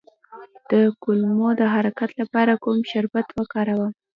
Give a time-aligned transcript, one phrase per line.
[0.71, 0.73] د
[1.03, 3.91] کولمو د حرکت لپاره کوم شربت وکاروم؟